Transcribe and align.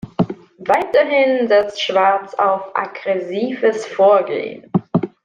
Weiterhin 0.65 1.47
setzt 1.47 1.79
Schwarz 1.79 2.33
auf 2.33 2.75
aggressives 2.75 3.85
Vorgehen. 3.85 4.67